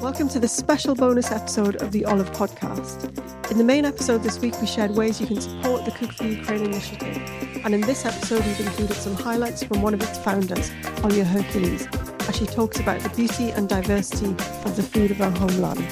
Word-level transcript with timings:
Welcome 0.00 0.30
to 0.30 0.38
this 0.40 0.52
special 0.52 0.94
bonus 0.94 1.30
episode 1.30 1.76
of 1.82 1.92
the 1.92 2.06
Olive 2.06 2.32
Podcast. 2.32 3.50
In 3.50 3.58
the 3.58 3.64
main 3.64 3.84
episode 3.84 4.22
this 4.22 4.38
week, 4.38 4.58
we 4.62 4.66
shared 4.66 4.92
ways 4.92 5.20
you 5.20 5.26
can 5.26 5.42
support 5.42 5.84
the 5.84 5.90
Cook 5.90 6.12
for 6.12 6.24
Ukraine 6.24 6.64
initiative. 6.64 7.18
And 7.62 7.74
in 7.74 7.82
this 7.82 8.06
episode, 8.06 8.46
we've 8.46 8.60
included 8.60 8.96
some 8.96 9.14
highlights 9.14 9.62
from 9.62 9.82
one 9.82 9.92
of 9.92 10.00
its 10.00 10.16
founders, 10.16 10.70
Olia 11.02 11.24
Hercules, 11.24 11.86
as 12.26 12.36
she 12.36 12.46
talks 12.46 12.80
about 12.80 13.02
the 13.02 13.10
beauty 13.10 13.50
and 13.50 13.68
diversity 13.68 14.30
of 14.64 14.74
the 14.74 14.82
food 14.82 15.10
of 15.10 15.20
our 15.20 15.30
homeland. 15.32 15.86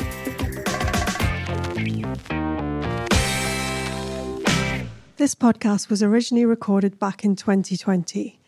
This 5.19 5.35
podcast 5.35 5.91
was 5.91 6.03
originally 6.03 6.47
recorded 6.47 6.99
back 6.99 7.27
in 7.27 7.37
2020. 7.37 8.41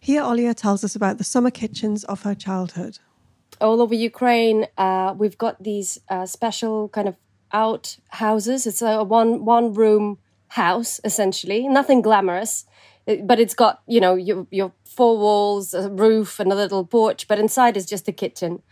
Here, 0.00 0.22
Olya 0.22 0.54
tells 0.54 0.84
us 0.84 0.96
about 0.96 1.18
the 1.18 1.24
summer 1.24 1.50
kitchens 1.50 2.04
of 2.04 2.22
her 2.22 2.34
childhood. 2.34 2.98
All 3.60 3.82
over 3.82 3.94
Ukraine, 3.94 4.66
uh, 4.76 5.14
we've 5.16 5.36
got 5.36 5.62
these 5.62 5.98
uh, 6.08 6.26
special 6.26 6.88
kind 6.90 7.08
of 7.08 7.16
out 7.52 7.96
houses. 8.10 8.66
It's 8.66 8.82
a 8.82 9.02
one 9.02 9.44
one 9.44 9.72
room 9.72 10.18
house 10.48 11.00
essentially, 11.04 11.66
nothing 11.66 12.00
glamorous, 12.02 12.66
but 13.24 13.40
it's 13.40 13.54
got 13.54 13.82
you 13.86 14.00
know 14.00 14.14
your 14.14 14.46
your 14.50 14.72
four 14.84 15.18
walls, 15.18 15.74
a 15.74 15.90
roof, 15.90 16.38
and 16.38 16.52
a 16.52 16.54
little 16.54 16.84
porch. 16.84 17.26
But 17.26 17.38
inside 17.38 17.76
is 17.76 17.86
just 17.86 18.06
a 18.06 18.12
kitchen. 18.12 18.62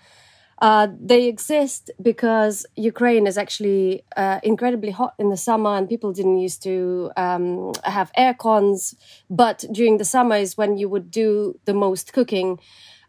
Uh, 0.63 0.89
they 0.99 1.27
exist 1.27 1.91
because 2.01 2.65
Ukraine 2.77 3.27
is 3.27 3.37
actually 3.37 4.05
uh, 4.17 4.41
incredibly 4.43 4.91
hot 4.91 5.15
in 5.19 5.31
the 5.31 5.37
summer, 5.37 5.77
and 5.77 5.89
people 5.89 6.13
didn't 6.13 6.39
used 6.39 6.63
to 6.63 7.11
um, 7.17 7.73
have 7.85 8.11
air 8.17 8.35
cons. 8.35 8.95
But 9.29 9.65
during 9.73 9.99
the 9.99 10.05
summer 10.05 10.37
is 10.37 10.57
when 10.57 10.79
you 10.79 10.89
would 10.89 11.11
do 11.11 11.59
the 11.65 11.75
most 11.75 12.13
cooking. 12.13 12.61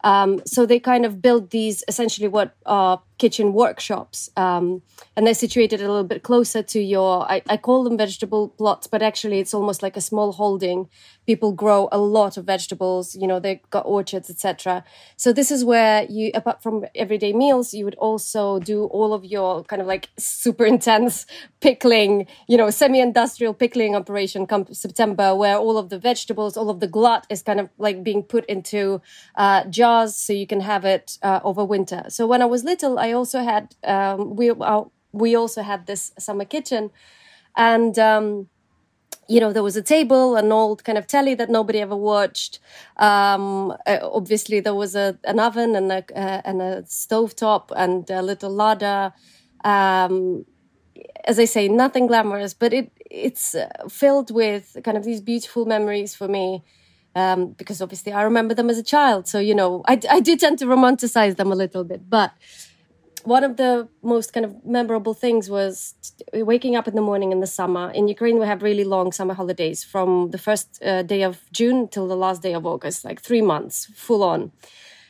Um, 0.04 0.42
so 0.46 0.66
they 0.66 0.80
kind 0.80 1.06
of 1.06 1.22
build 1.22 1.50
these 1.50 1.84
essentially 1.88 2.28
what 2.28 2.56
are 2.66 3.02
kitchen 3.18 3.54
workshops, 3.54 4.30
um, 4.38 4.82
and 5.16 5.26
they're 5.26 5.34
situated 5.34 5.82
a 5.82 5.88
little 5.88 6.04
bit 6.04 6.24
closer 6.24 6.62
to 6.62 6.80
your. 6.80 7.30
I, 7.30 7.42
I, 7.50 7.58
call 7.58 7.84
them 7.84 7.98
vegetable 7.98 8.50
plots, 8.50 8.88
but 8.88 9.02
actually 9.02 9.40
it's 9.40 9.54
almost 9.54 9.82
like 9.82 9.98
a 9.98 10.02
small 10.02 10.34
holding. 10.34 10.90
People 11.26 11.52
grow 11.52 11.90
a 11.92 11.98
lot 11.98 12.38
of 12.38 12.46
vegetables. 12.46 13.16
You 13.16 13.28
know, 13.28 13.40
they've 13.40 13.60
got 13.70 13.86
orchards, 13.86 14.30
etc. 14.30 14.84
So 15.18 15.34
this 15.34 15.52
is 15.52 15.66
where 15.66 16.06
you, 16.10 16.32
apart 16.34 16.62
from 16.62 16.86
everyday 16.96 17.34
meals, 17.34 17.74
you 17.74 17.84
would 17.86 17.96
also 17.96 18.60
do 18.60 18.86
all 18.86 19.14
of 19.14 19.26
your 19.26 19.64
kind 19.64 19.82
of 19.82 19.88
like 19.88 20.10
super 20.18 20.66
intense 20.66 21.26
pickling. 21.60 22.28
You 22.48 22.58
know, 22.58 22.70
semi-industrial 22.70 23.56
pickling 23.56 23.96
operation 23.96 24.46
come 24.46 24.66
September, 24.72 25.36
where 25.36 25.58
all 25.58 25.78
of 25.78 25.90
the 25.90 26.00
vegetables, 26.00 26.56
all 26.56 26.70
of 26.70 26.80
the 26.80 26.88
glut 26.88 27.26
is 27.30 27.42
kind 27.42 27.60
of 27.60 27.70
like 27.78 28.04
being 28.04 28.24
put 28.24 28.46
into 28.46 29.02
uh, 29.36 29.66
jars 29.66 30.16
so 30.16 30.34
you 30.34 30.48
can 30.48 30.62
have 30.62 30.86
it 30.86 31.18
uh, 31.24 31.40
over 31.44 31.66
winter. 31.66 32.04
So 32.10 32.28
when 32.28 32.42
I 32.42 32.46
was 32.46 32.64
little, 32.64 33.00
I 33.00 33.07
I 33.08 33.14
also 33.14 33.40
had 33.44 33.76
um, 33.84 34.36
we 34.36 34.50
uh, 34.52 34.84
we 35.12 35.36
also 35.36 35.62
had 35.62 35.86
this 35.88 36.12
summer 36.20 36.46
kitchen, 36.46 36.92
and 37.56 37.98
um, 38.00 38.48
you 39.30 39.40
know 39.40 39.54
there 39.54 39.64
was 39.64 39.78
a 39.78 39.82
table, 39.82 40.36
an 40.38 40.52
old 40.52 40.84
kind 40.84 40.98
of 40.98 41.08
telly 41.08 41.36
that 41.36 41.50
nobody 41.50 41.80
ever 41.82 41.96
watched. 41.96 42.60
Um, 42.98 43.72
uh, 43.86 44.00
obviously, 44.04 44.60
there 44.62 44.76
was 44.76 44.96
a 44.96 45.18
an 45.24 45.40
oven 45.40 45.76
and 45.76 45.92
a 45.92 46.04
uh, 46.16 46.42
and 46.46 46.62
a 46.62 46.86
stove 46.88 47.36
top 47.36 47.72
and 47.76 48.10
a 48.10 48.22
little 48.22 48.52
ladder. 48.52 49.14
Um, 49.64 50.46
as 51.26 51.40
I 51.40 51.46
say, 51.46 51.68
nothing 51.68 52.08
glamorous, 52.08 52.54
but 52.54 52.74
it 52.74 52.92
it's 53.10 53.56
uh, 53.56 53.70
filled 53.90 54.32
with 54.32 54.78
kind 54.84 54.98
of 54.98 55.04
these 55.04 55.22
beautiful 55.22 55.66
memories 55.66 56.16
for 56.16 56.28
me. 56.28 56.64
Um, 57.16 57.54
because 57.54 57.82
obviously 57.82 58.14
I 58.14 58.22
remember 58.22 58.54
them 58.54 58.70
as 58.70 58.78
a 58.78 58.84
child. 58.84 59.28
So, 59.28 59.40
you 59.40 59.56
know, 59.56 59.82
I, 59.88 60.00
I 60.10 60.20
do 60.20 60.38
tend 60.38 60.60
to 60.60 60.66
romanticize 60.68 61.36
them 61.38 61.52
a 61.52 61.56
little 61.56 61.84
bit. 61.84 62.08
But 62.10 62.32
one 63.24 63.44
of 63.44 63.58
the 63.58 63.88
most 64.02 64.34
kind 64.34 64.46
of 64.46 64.66
memorable 64.66 65.14
things 65.14 65.50
was 65.50 65.96
waking 66.34 66.76
up 66.76 66.88
in 66.88 66.96
the 66.96 67.02
morning 67.02 67.32
in 67.32 67.40
the 67.40 67.48
summer. 67.48 67.92
In 67.92 68.08
Ukraine, 68.08 68.40
we 68.40 68.46
have 68.46 68.62
really 68.64 68.84
long 68.84 69.12
summer 69.12 69.34
holidays 69.34 69.84
from 69.84 70.32
the 70.32 70.38
first 70.38 70.82
uh, 70.84 71.04
day 71.04 71.24
of 71.24 71.42
June 71.52 71.88
till 71.88 72.08
the 72.08 72.16
last 72.16 72.42
day 72.42 72.54
of 72.54 72.66
August, 72.66 73.04
like 73.04 73.22
three 73.22 73.42
months, 73.42 73.86
full 73.96 74.24
on. 74.24 74.52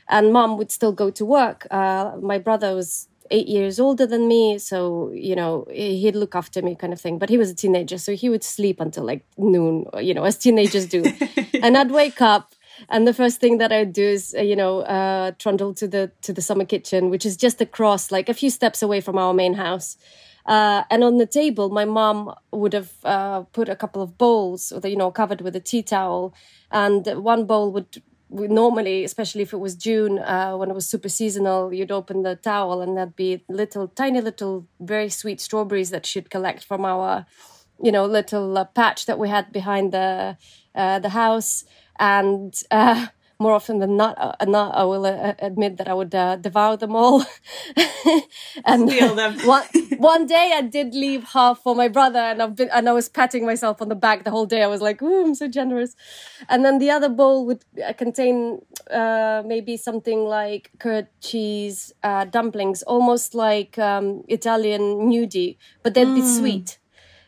And 0.09 0.31
mom 0.31 0.57
would 0.57 0.71
still 0.71 0.93
go 0.93 1.09
to 1.11 1.25
work. 1.25 1.67
Uh, 1.69 2.13
my 2.21 2.37
brother 2.37 2.73
was 2.73 3.07
eight 3.29 3.47
years 3.47 3.79
older 3.79 4.05
than 4.05 4.27
me, 4.27 4.57
so 4.57 5.11
you 5.13 5.35
know 5.35 5.65
he'd 5.69 6.15
look 6.15 6.35
after 6.35 6.61
me, 6.61 6.75
kind 6.75 6.93
of 6.93 7.01
thing. 7.01 7.19
But 7.19 7.29
he 7.29 7.37
was 7.37 7.49
a 7.49 7.55
teenager, 7.55 7.97
so 7.97 8.15
he 8.15 8.29
would 8.29 8.43
sleep 8.43 8.79
until 8.79 9.03
like 9.03 9.25
noon, 9.37 9.85
you 9.99 10.13
know, 10.13 10.23
as 10.23 10.37
teenagers 10.37 10.85
do. 10.85 11.03
and 11.61 11.77
I'd 11.77 11.91
wake 11.91 12.21
up 12.21 12.53
and 12.89 13.07
the 13.07 13.13
first 13.13 13.39
thing 13.39 13.57
that 13.57 13.71
I 13.71 13.83
do 13.83 14.03
is, 14.03 14.35
uh, 14.37 14.41
you 14.41 14.55
know, 14.55 14.79
uh, 14.81 15.31
trundle 15.39 15.73
to 15.75 15.87
the 15.87 16.11
to 16.21 16.33
the 16.33 16.41
summer 16.41 16.65
kitchen, 16.65 17.09
which 17.09 17.25
is 17.25 17.37
just 17.37 17.61
across, 17.61 18.11
like 18.11 18.29
a 18.29 18.33
few 18.33 18.49
steps 18.49 18.81
away 18.81 19.01
from 19.01 19.17
our 19.17 19.33
main 19.33 19.55
house. 19.55 19.97
Uh, 20.45 20.83
and 20.89 21.03
on 21.03 21.17
the 21.17 21.25
table, 21.25 21.69
my 21.69 21.83
mom 21.83 22.33
would 22.51 22.71
have 22.71 22.93
uh, 23.03 23.41
put 23.51 23.67
a 23.67 23.75
couple 23.75 24.01
of 24.01 24.17
bowls, 24.17 24.71
you 24.85 24.95
know, 24.95 25.11
covered 25.11 25.41
with 25.41 25.55
a 25.55 25.59
tea 25.59 25.83
towel, 25.83 26.33
and 26.71 27.05
one 27.21 27.45
bowl 27.45 27.71
would 27.71 28.01
normally, 28.29 29.03
especially 29.03 29.41
if 29.41 29.53
it 29.53 29.57
was 29.57 29.75
June, 29.75 30.19
uh, 30.19 30.53
when 30.53 30.69
it 30.69 30.73
was 30.73 30.87
super 30.87 31.09
seasonal, 31.09 31.73
you'd 31.73 31.91
open 31.91 32.23
the 32.23 32.35
towel 32.35 32.81
and 32.81 32.97
there'd 32.97 33.15
be 33.15 33.43
little, 33.47 33.87
tiny 33.87 34.21
little, 34.21 34.67
very 34.79 35.09
sweet 35.09 35.39
strawberries 35.39 35.91
that 35.91 36.05
she'd 36.05 36.29
collect 36.29 36.63
from 36.63 36.83
our, 36.85 37.25
you 37.81 37.91
know, 37.91 38.05
little 38.05 38.57
uh, 38.57 38.65
patch 38.65 39.05
that 39.05 39.19
we 39.19 39.29
had 39.29 39.51
behind 39.51 39.91
the 39.91 40.37
uh, 40.75 40.99
the 40.99 41.09
house 41.09 41.63
and 41.99 42.53
uh, 42.71 43.07
more 43.39 43.53
often 43.53 43.79
than 43.79 43.97
not, 43.97 44.17
uh, 44.17 44.45
not 44.45 44.75
I 44.75 44.83
will 44.83 45.05
uh, 45.05 45.33
admit 45.39 45.77
that 45.77 45.87
I 45.87 45.93
would 45.93 46.13
uh, 46.13 46.37
devour 46.37 46.75
them 46.77 46.95
all. 46.95 47.23
and 48.65 48.89
Steal 48.89 49.15
them. 49.15 49.37
one, 49.45 49.63
one 49.97 50.25
day 50.25 50.53
I 50.55 50.61
did 50.61 50.93
leave 50.93 51.23
half 51.23 51.59
for 51.59 51.75
my 51.75 51.87
brother, 51.87 52.19
and 52.19 52.41
I've 52.41 52.55
been 52.55 52.69
and 52.69 52.89
I 52.89 52.93
was 52.93 53.09
patting 53.09 53.45
myself 53.45 53.81
on 53.81 53.89
the 53.89 53.95
back 53.95 54.23
the 54.23 54.31
whole 54.31 54.45
day. 54.45 54.63
I 54.63 54.67
was 54.67 54.81
like, 54.81 55.01
"Ooh, 55.01 55.25
I'm 55.25 55.35
so 55.35 55.47
generous." 55.47 55.95
And 56.49 56.65
then 56.65 56.79
the 56.79 56.89
other 56.89 57.09
bowl 57.09 57.45
would 57.45 57.63
uh, 57.85 57.93
contain 57.93 58.61
uh, 58.89 59.43
maybe 59.45 59.77
something 59.77 60.25
like 60.25 60.71
curd 60.79 61.07
cheese 61.21 61.93
uh, 62.03 62.25
dumplings, 62.25 62.81
almost 62.83 63.35
like 63.35 63.77
um, 63.77 64.23
Italian 64.27 64.81
gnudi, 65.09 65.57
but 65.83 65.93
they'd 65.93 66.07
mm. 66.07 66.15
be 66.15 66.21
sweet. 66.21 66.79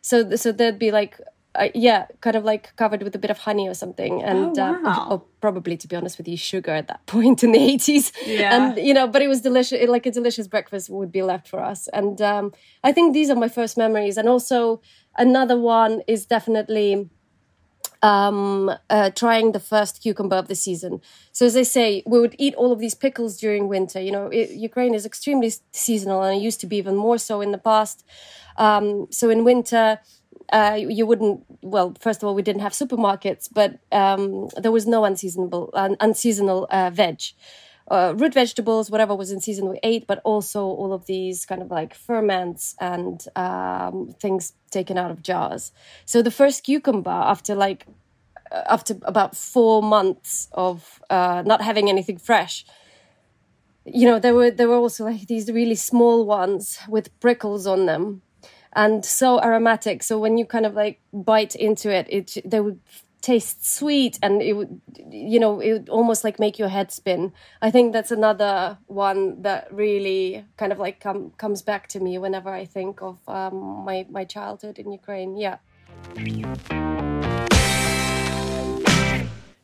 So 0.02 0.36
so 0.36 0.52
there'd 0.52 0.80
be 0.80 0.92
like 0.92 1.20
uh, 1.60 1.70
yeah, 1.76 2.08
kind 2.22 2.36
of 2.36 2.44
like 2.44 2.76
covered 2.78 3.04
with 3.04 3.14
a 3.16 3.20
bit 3.20 3.30
of 3.30 3.38
honey 3.38 3.68
or 3.68 3.74
something, 3.74 4.24
and 4.24 4.58
oh, 4.58 4.64
uh, 4.64 4.80
wow. 4.82 5.08
uh, 5.10 5.14
or 5.14 5.24
probably, 5.42 5.76
to 5.78 5.88
be 5.88 5.96
honest 5.96 6.18
with 6.18 6.28
you, 6.28 6.38
sugar 6.38 6.72
at 6.72 6.88
that 6.88 7.06
point 7.16 7.44
in 7.44 7.52
the 7.52 7.60
eighties. 7.60 8.12
Yeah, 8.26 8.56
and 8.56 8.78
you 8.78 8.94
know, 8.94 9.08
but 9.08 9.22
it 9.22 9.28
was 9.28 9.42
delicious. 9.42 9.88
Like 9.90 10.06
a 10.06 10.12
delicious 10.12 10.48
breakfast 10.48 10.90
would 10.90 11.12
be 11.12 11.22
left 11.22 11.48
for 11.48 11.60
us, 11.60 11.88
and 11.90 12.22
um, 12.22 12.54
I 12.84 12.92
think 12.92 13.14
these 13.14 13.30
are 13.30 13.36
my 13.36 13.50
first 13.50 13.78
memories. 13.78 14.18
And 14.18 14.30
also 14.30 14.82
another 15.18 15.60
one 15.60 16.02
is 16.08 16.26
definitely 16.26 17.10
um, 18.02 18.72
uh, 18.90 19.10
trying 19.12 19.52
the 19.52 19.60
first 19.60 20.02
cucumber 20.02 20.38
of 20.38 20.48
the 20.48 20.56
season. 20.56 21.02
So 21.32 21.46
as 21.46 21.58
I 21.58 21.64
say, 21.64 22.04
we 22.06 22.20
would 22.20 22.36
eat 22.38 22.56
all 22.56 22.72
of 22.72 22.80
these 22.80 22.96
pickles 22.96 23.38
during 23.38 23.68
winter. 23.68 24.00
You 24.00 24.12
know, 24.12 24.28
it, 24.28 24.52
Ukraine 24.52 24.94
is 24.94 25.06
extremely 25.06 25.52
seasonal, 25.72 26.24
and 26.24 26.38
it 26.38 26.42
used 26.42 26.62
to 26.62 26.68
be 26.68 26.78
even 26.78 26.96
more 26.96 27.18
so 27.18 27.42
in 27.42 27.52
the 27.52 27.58
past. 27.58 28.06
Um, 28.58 29.08
so 29.10 29.30
in 29.30 29.44
winter 29.44 30.00
uh, 30.52 30.78
you 30.80 31.06
wouldn't. 31.06 31.44
Well, 31.62 31.96
first 32.00 32.22
of 32.24 32.28
all, 32.28 32.36
we 32.36 32.42
didn't 32.42 32.62
have 32.62 32.74
supermarkets, 32.74 33.50
but 33.52 33.80
um, 33.92 34.50
there 34.58 34.72
was 34.72 34.88
no 34.88 35.06
unseasonable, 35.06 35.70
un- 35.74 35.98
unseasonal 36.00 36.68
uh, 36.72 36.90
veg. 36.90 37.22
uh, 37.92 38.14
root 38.18 38.34
vegetables, 38.34 38.92
whatever 38.92 39.16
was 39.16 39.32
in 39.32 39.42
season, 39.42 39.68
we 39.70 39.80
ate, 39.84 40.06
but 40.08 40.22
also 40.24 40.64
all 40.66 40.94
of 40.94 41.06
these 41.08 41.46
kind 41.46 41.62
of 41.62 41.72
like 41.72 41.94
ferments 41.96 42.76
and 42.80 43.26
um, 43.36 44.14
things 44.22 44.54
taken 44.72 44.98
out 44.98 45.12
of 45.12 45.24
jars. 45.24 45.72
So 46.06 46.22
the 46.22 46.32
first 46.32 46.64
cucumber, 46.64 47.10
after 47.10 47.56
like 47.56 47.88
uh, 48.52 48.64
after 48.68 48.96
about 49.04 49.36
four 49.36 49.82
months 49.84 50.48
of 50.54 51.02
uh, 51.10 51.44
not 51.46 51.62
having 51.62 51.90
anything 51.90 52.18
fresh, 52.18 52.66
you 53.86 54.08
know, 54.08 54.20
there 54.20 54.34
were 54.36 54.52
there 54.52 54.68
were 54.68 54.76
also 54.76 55.06
like 55.06 55.28
these 55.28 55.52
really 55.52 55.76
small 55.76 56.26
ones 56.26 56.80
with 56.88 57.18
prickles 57.20 57.66
on 57.66 57.86
them, 57.86 58.22
and 58.74 59.04
so 59.06 59.42
aromatic. 59.42 60.04
So 60.04 60.20
when 60.20 60.38
you 60.38 60.46
kind 60.46 60.66
of 60.66 60.74
like 60.74 61.00
bite 61.14 61.56
into 61.56 61.90
it, 61.90 62.08
it 62.10 62.38
they 62.46 62.60
would 62.60 62.80
taste 63.22 63.70
sweet 63.70 64.18
and 64.22 64.42
it 64.42 64.54
would 64.54 64.82
you 65.12 65.40
know 65.40 65.60
it 65.60 65.74
would 65.74 65.90
almost 65.90 66.24
like 66.24 66.40
make 66.40 66.58
your 66.58 66.70
head 66.70 66.92
spin. 66.92 67.34
I 67.62 67.72
think 67.72 67.94
that's 67.94 68.12
another 68.12 68.78
one 68.88 69.42
that 69.42 69.74
really 69.74 70.46
kind 70.58 70.72
of 70.72 70.80
like 70.80 71.00
come, 71.00 71.32
comes 71.38 71.62
back 71.62 71.88
to 71.90 72.00
me 72.00 72.18
whenever 72.18 72.50
i 72.50 72.66
think 72.66 73.02
of 73.02 73.18
um, 73.28 73.84
my 73.86 74.06
my 74.10 74.24
childhood 74.24 74.80
in 74.80 74.92
ukraine. 74.92 75.36
Yeah. 75.36 75.58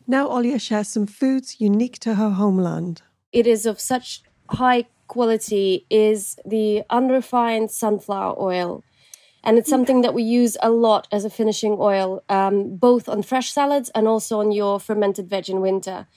Now 0.08 0.28
Olia 0.28 0.62
shares 0.62 0.90
some 0.90 1.08
foods 1.08 1.60
unique 1.60 1.98
to 2.00 2.16
her 2.16 2.32
homeland. 2.32 3.02
It 3.32 3.48
is 3.48 3.66
of 3.66 3.80
such 3.80 4.22
high 4.50 4.86
quality 5.08 5.86
is 5.90 6.38
the 6.46 6.84
unrefined 6.90 7.72
sunflower 7.72 8.36
oil 8.40 8.84
and 9.46 9.58
it's 9.58 9.70
something 9.70 10.02
that 10.02 10.14
we 10.14 10.24
use 10.24 10.58
a 10.62 10.72
lot 10.72 11.08
as 11.12 11.24
a 11.24 11.30
finishing 11.30 11.78
oil, 11.80 12.24
um, 12.30 12.76
both 12.76 13.08
on 13.08 13.22
fresh 13.22 13.52
salads 13.52 13.92
and 13.94 14.08
also 14.08 14.40
on 14.40 14.52
your 14.52 14.80
fermented 14.80 15.30
veg 15.30 15.50
in 15.50 15.62
winter. 15.62 16.08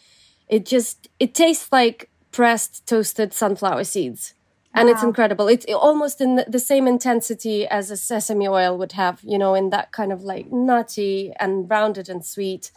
It 0.48 0.64
just 0.64 1.08
it 1.20 1.34
tastes 1.34 1.70
like 1.70 2.08
pressed 2.32 2.86
toasted 2.86 3.34
sunflower 3.34 3.84
seeds, 3.84 4.32
and 4.75 4.88
wow. 4.88 4.94
it's 4.94 5.02
incredible. 5.02 5.46
It's 5.46 5.66
almost 5.66 6.20
in 6.22 6.42
the 6.48 6.58
same 6.58 6.86
intensity 6.86 7.66
as 7.66 7.90
a 7.90 7.96
sesame 7.96 8.48
oil 8.48 8.78
would 8.78 8.92
have, 8.92 9.20
you 9.22 9.36
know, 9.36 9.54
in 9.54 9.70
that 9.70 9.92
kind 9.92 10.10
of 10.10 10.22
like 10.22 10.50
nutty 10.50 11.32
and 11.38 11.69
rounded 11.70 12.08
and 12.08 12.25
sweet. 12.25 12.72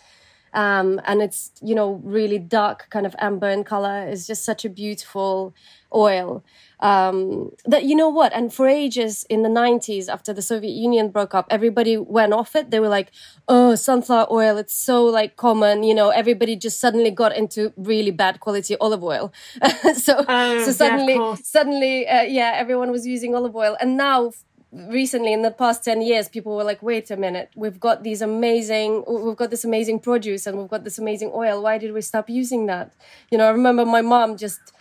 Um, 0.54 1.00
and 1.06 1.22
it's 1.22 1.52
you 1.62 1.76
know 1.76 2.02
really 2.04 2.40
dark 2.40 2.88
kind 2.90 3.06
of 3.06 3.16
amber 3.20 3.50
in 3.50 3.64
color. 3.64 4.04
It's 4.08 4.28
just 4.28 4.44
such 4.44 4.66
a 4.66 4.70
beautiful 4.70 5.54
oil. 5.94 6.44
Um, 6.80 7.52
that 7.66 7.84
you 7.84 7.96
know 7.96 8.10
what? 8.10 8.34
And 8.34 8.54
for 8.54 8.68
ages 8.68 9.24
in 9.30 9.44
the 9.44 9.50
90s 9.50 10.10
after 10.10 10.34
the 10.34 10.42
soviet 10.42 10.72
union 10.72 11.10
broke 11.10 11.36
up 11.36 11.46
everybody 11.50 11.96
went 11.98 12.34
off 12.34 12.56
it. 12.56 12.72
They 12.72 12.80
were 12.80 12.90
like 12.90 13.12
oh 13.48 13.76
sunflower 13.76 14.28
oil 14.32 14.58
it's 14.58 14.74
so 14.74 15.06
like 15.06 15.36
common 15.36 15.84
you 15.84 15.94
know? 15.94 16.10
Everybody 16.10 16.56
just 16.56 16.80
suddenly 16.80 17.12
got 17.12 17.36
into 17.36 17.72
really 17.78 18.12
bad 18.12 18.40
quality 18.40 18.76
olive 18.78 19.04
oil. 19.04 19.32
So 19.96 20.26
oh, 20.28 20.66
so 20.66 20.72
suddenly 20.72 21.16
yeah, 21.16 21.36
suddenly 21.44 22.08
uh, 22.08 22.24
yeah 22.24 22.54
everyone 22.56 22.92
was 22.92 23.06
using 23.06 23.36
olive 23.36 23.56
oil. 23.56 23.78
And 23.80 23.96
now 23.98 24.32
recently 24.72 25.34
in 25.34 25.42
the 25.42 25.52
past 25.52 25.84
10 25.84 26.02
years 26.02 26.30
people 26.30 26.56
were 26.56 26.64
like 26.64 26.82
wait 26.82 27.12
a 27.12 27.18
minute 27.18 27.50
we've 27.56 27.80
got 27.80 28.04
these 28.04 28.22
amazing 28.22 29.04
we've 29.08 29.36
got 29.36 29.50
this 29.50 29.66
amazing 29.66 30.00
produce 30.00 30.48
and 30.48 30.58
we've 30.58 30.70
got 30.70 30.86
this 30.86 30.98
amazing 30.98 31.30
oil 31.34 31.62
why 31.62 31.78
did 31.78 31.92
we 31.92 32.02
stop 32.02 32.30
using 32.30 32.68
that 32.68 32.94
you 33.30 33.38
know 33.38 33.46
i 33.48 33.50
remember 33.50 33.86
my 33.86 34.02
mom 34.02 34.38
just 34.38 34.72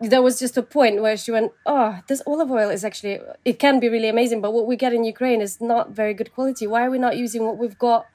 there 0.00 0.22
was 0.22 0.38
just 0.38 0.56
a 0.56 0.62
point 0.62 1.00
where 1.00 1.16
she 1.16 1.30
went, 1.30 1.52
"Oh, 1.64 2.00
this 2.06 2.22
olive 2.26 2.50
oil 2.50 2.68
is 2.70 2.84
actually 2.84 3.18
it 3.44 3.58
can 3.58 3.80
be 3.80 3.88
really 3.88 4.08
amazing, 4.08 4.40
but 4.40 4.52
what 4.52 4.66
we 4.66 4.76
get 4.76 4.92
in 4.92 5.04
Ukraine 5.04 5.40
is 5.40 5.60
not 5.60 5.90
very 5.90 6.14
good 6.14 6.32
quality. 6.34 6.66
Why 6.66 6.84
are 6.84 6.90
we 6.90 6.98
not 6.98 7.16
using 7.16 7.44
what 7.44 7.56
we've 7.58 7.78
got, 7.78 8.06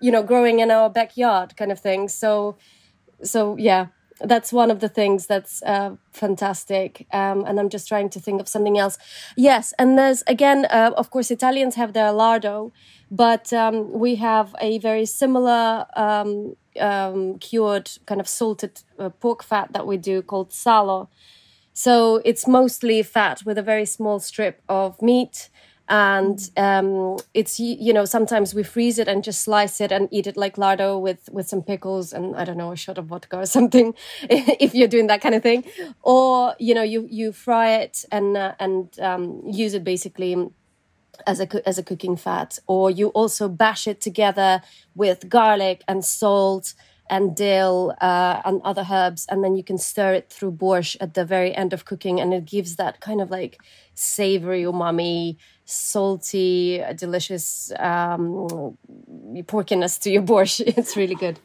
you 0.00 0.10
know, 0.10 0.22
growing 0.22 0.58
in 0.58 0.70
our 0.70 0.90
backyard, 0.90 1.56
kind 1.56 1.70
of 1.70 1.78
thing?" 1.78 2.08
So, 2.08 2.56
so 3.22 3.56
yeah, 3.56 3.86
that's 4.20 4.52
one 4.52 4.70
of 4.70 4.80
the 4.80 4.88
things 4.88 5.26
that's 5.26 5.62
uh, 5.62 5.96
fantastic. 6.12 7.06
Um, 7.12 7.44
and 7.46 7.58
I'm 7.58 7.68
just 7.68 7.88
trying 7.88 8.10
to 8.10 8.20
think 8.20 8.40
of 8.40 8.48
something 8.48 8.78
else. 8.78 8.98
Yes, 9.36 9.74
and 9.78 9.98
there's 9.98 10.22
again, 10.26 10.66
uh, 10.66 10.92
of 10.96 11.10
course, 11.10 11.30
Italians 11.30 11.74
have 11.76 11.92
their 11.92 12.12
lardo, 12.12 12.72
but 13.10 13.52
um, 13.52 13.92
we 13.92 14.16
have 14.16 14.54
a 14.60 14.78
very 14.78 15.06
similar. 15.06 15.86
Um, 15.96 16.56
um, 16.80 17.38
cured 17.38 17.90
kind 18.06 18.20
of 18.20 18.28
salted 18.28 18.82
uh, 19.00 19.08
pork 19.08 19.42
fat 19.42 19.72
that 19.72 19.84
we 19.84 19.96
do 19.96 20.22
called 20.22 20.52
salo. 20.52 21.08
So 21.72 22.20
it's 22.24 22.48
mostly 22.48 23.02
fat 23.02 23.44
with 23.44 23.58
a 23.58 23.62
very 23.62 23.84
small 23.84 24.18
strip 24.18 24.62
of 24.68 25.00
meat. 25.00 25.48
And 25.88 26.38
um, 26.56 27.16
it's 27.32 27.58
you 27.58 27.92
know 27.94 28.04
sometimes 28.04 28.54
we 28.54 28.62
freeze 28.62 28.98
it 28.98 29.08
and 29.08 29.24
just 29.24 29.40
slice 29.40 29.80
it 29.80 29.90
and 29.90 30.08
eat 30.10 30.26
it 30.26 30.36
like 30.36 30.56
lardo 30.56 31.00
with 31.00 31.28
with 31.32 31.48
some 31.48 31.62
pickles 31.62 32.12
and 32.12 32.36
I 32.36 32.44
don't 32.44 32.58
know 32.58 32.72
a 32.72 32.76
shot 32.76 32.98
of 32.98 33.06
vodka 33.06 33.38
or 33.38 33.46
something 33.58 33.94
if 34.28 34.74
you're 34.74 34.88
doing 34.88 35.06
that 35.06 35.22
kind 35.22 35.34
of 35.34 35.42
thing, 35.42 35.64
or 36.02 36.54
you 36.58 36.74
know 36.74 36.82
you 36.82 37.06
you 37.10 37.32
fry 37.32 37.76
it 37.76 38.04
and 38.12 38.36
uh, 38.36 38.54
and 38.60 38.98
um, 39.00 39.42
use 39.46 39.72
it 39.72 39.82
basically 39.82 40.50
as 41.26 41.40
a 41.40 41.68
as 41.68 41.78
a 41.78 41.82
cooking 41.82 42.16
fat. 42.16 42.58
Or 42.66 42.90
you 42.90 43.08
also 43.08 43.48
bash 43.48 43.86
it 43.86 44.00
together 44.00 44.62
with 44.94 45.28
garlic 45.28 45.82
and 45.88 46.04
salt 46.04 46.74
and 47.10 47.36
dill 47.36 47.94
uh, 48.00 48.40
and 48.44 48.60
other 48.64 48.86
herbs 48.90 49.26
and 49.30 49.42
then 49.42 49.54
you 49.54 49.62
can 49.62 49.78
stir 49.78 50.14
it 50.14 50.30
through 50.30 50.52
borscht 50.52 50.96
at 51.00 51.14
the 51.14 51.24
very 51.24 51.54
end 51.54 51.72
of 51.72 51.84
cooking 51.84 52.20
and 52.20 52.34
it 52.34 52.44
gives 52.44 52.76
that 52.76 53.00
kind 53.00 53.20
of 53.20 53.30
like 53.30 53.58
savory 53.94 54.62
umami 54.62 55.36
salty 55.64 56.82
delicious 56.96 57.70
um, 57.78 58.76
porkiness 59.46 60.00
to 60.00 60.10
your 60.10 60.22
borscht. 60.22 60.60
It's 60.78 60.96
really 60.96 61.14
good. 61.14 61.38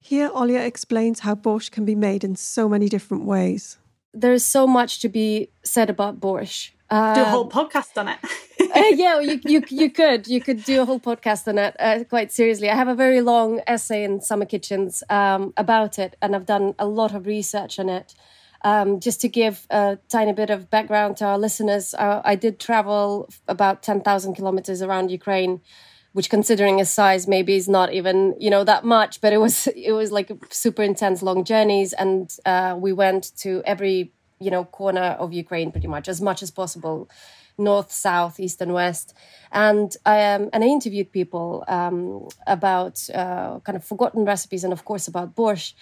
Here 0.00 0.30
Olia 0.30 0.64
explains 0.64 1.20
how 1.20 1.34
borscht 1.34 1.70
can 1.72 1.84
be 1.84 1.94
made 1.94 2.24
in 2.24 2.36
so 2.36 2.68
many 2.68 2.88
different 2.88 3.24
ways. 3.24 3.78
There's 4.12 4.44
so 4.44 4.66
much 4.66 5.00
to 5.00 5.08
be 5.08 5.50
said 5.64 5.90
about 5.90 6.20
borscht. 6.20 6.70
Do 7.14 7.22
a 7.22 7.24
whole 7.24 7.48
podcast 7.48 7.96
on 7.98 8.08
it. 8.08 8.18
uh, 8.60 8.82
yeah, 8.94 9.20
you, 9.20 9.40
you 9.44 9.62
you 9.68 9.90
could 9.90 10.28
you 10.28 10.40
could 10.40 10.62
do 10.62 10.82
a 10.82 10.84
whole 10.84 11.00
podcast 11.00 11.48
on 11.48 11.58
it. 11.58 11.74
Uh, 11.78 12.04
quite 12.04 12.30
seriously, 12.30 12.70
I 12.70 12.76
have 12.76 12.88
a 12.88 12.94
very 12.94 13.20
long 13.20 13.60
essay 13.66 14.04
in 14.04 14.20
Summer 14.20 14.44
Kitchens 14.44 15.02
um, 15.10 15.52
about 15.56 15.98
it, 15.98 16.16
and 16.22 16.36
I've 16.36 16.46
done 16.46 16.74
a 16.78 16.86
lot 16.86 17.14
of 17.14 17.26
research 17.26 17.78
on 17.78 17.88
it. 17.88 18.14
Um, 18.62 19.00
just 19.00 19.20
to 19.22 19.28
give 19.28 19.66
a 19.70 19.98
tiny 20.08 20.32
bit 20.32 20.50
of 20.50 20.70
background 20.70 21.16
to 21.18 21.26
our 21.26 21.38
listeners, 21.38 21.94
uh, 21.94 22.22
I 22.24 22.36
did 22.36 22.60
travel 22.60 23.28
about 23.48 23.82
ten 23.82 24.00
thousand 24.00 24.34
kilometers 24.34 24.80
around 24.80 25.10
Ukraine 25.10 25.60
which 26.14 26.30
considering 26.30 26.78
his 26.78 26.90
size 26.90 27.26
maybe 27.26 27.56
is 27.56 27.68
not 27.68 27.92
even 27.92 28.36
you 28.38 28.48
know 28.48 28.62
that 28.62 28.84
much 28.84 29.20
but 29.20 29.32
it 29.32 29.38
was 29.38 29.66
it 29.76 29.92
was 29.92 30.10
like 30.12 30.30
super 30.50 30.82
intense 30.82 31.22
long 31.22 31.44
journeys 31.44 31.92
and 31.92 32.36
uh, 32.46 32.76
we 32.78 32.92
went 32.92 33.36
to 33.36 33.62
every 33.66 34.13
you 34.40 34.50
know 34.50 34.64
corner 34.64 35.16
of 35.18 35.32
ukraine 35.32 35.70
pretty 35.70 35.88
much 35.88 36.08
as 36.08 36.20
much 36.20 36.42
as 36.42 36.50
possible 36.50 37.08
north 37.56 37.92
south 37.92 38.40
east 38.40 38.60
and 38.60 38.72
west. 38.72 39.14
And 39.52 39.94
i 40.04 40.34
um, 40.34 40.50
and 40.52 40.64
i 40.64 40.66
interviewed 40.66 41.12
people 41.12 41.64
um, 41.68 42.28
about 42.46 43.08
uh, 43.14 43.60
kind 43.60 43.76
of 43.76 43.84
forgotten 43.84 44.24
recipes 44.24 44.64
and 44.64 44.72
of 44.72 44.84
course 44.84 45.08
about 45.08 45.34
borscht. 45.34 45.74